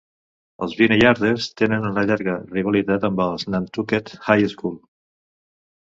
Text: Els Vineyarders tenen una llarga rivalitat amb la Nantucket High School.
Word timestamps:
Els 0.65 0.71
Vineyarders 0.79 1.51
tenen 1.61 1.85
una 1.91 2.05
llarga 2.11 2.35
rivalitat 2.57 3.07
amb 3.13 3.25
la 3.25 3.31
Nantucket 3.59 4.15
High 4.27 4.53
School. 4.57 4.85